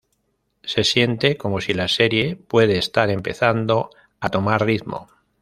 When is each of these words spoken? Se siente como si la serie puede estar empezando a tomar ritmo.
Se 0.63 0.83
siente 0.83 1.37
como 1.37 1.61
si 1.61 1.75
la 1.75 1.87
serie 1.87 2.35
puede 2.35 2.79
estar 2.79 3.11
empezando 3.11 3.91
a 4.19 4.29
tomar 4.31 4.65
ritmo. 4.65 5.09